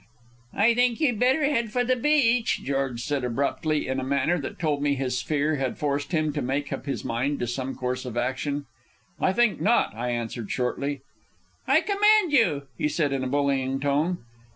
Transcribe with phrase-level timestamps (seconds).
[0.55, 4.57] "I think you'd better head for the beach," George said abruptly, in a manner that
[4.57, 8.03] told me his fear had forced him to make up his mind to some course
[8.03, 8.65] of action.
[9.19, 11.01] "I think not," I answered shortly.
[11.67, 14.25] "I command you," he said in a bullying tone.